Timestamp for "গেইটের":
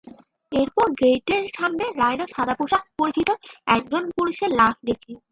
0.99-1.43